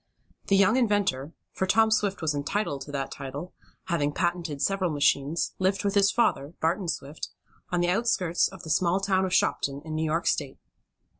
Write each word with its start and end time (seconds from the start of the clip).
The 0.47 0.55
young 0.57 0.77
inventor, 0.77 1.31
for 1.51 1.67
Tom 1.67 1.91
Swift 1.91 2.23
was 2.23 2.33
entitled 2.33 2.81
to 2.81 2.91
that 2.91 3.11
title, 3.11 3.53
having 3.83 4.13
patented 4.13 4.59
several 4.59 4.89
machines, 4.89 5.53
lived 5.59 5.83
with 5.83 5.93
his 5.93 6.09
father, 6.11 6.55
Barton 6.59 6.87
Swift, 6.87 7.29
on 7.69 7.81
the 7.81 7.89
outskirts 7.89 8.47
of 8.47 8.63
the 8.63 8.71
small 8.71 8.99
town 8.99 9.25
of 9.25 9.33
Shopton, 9.35 9.79
in 9.85 9.93
New 9.93 10.03
York 10.05 10.25
State. 10.25 10.57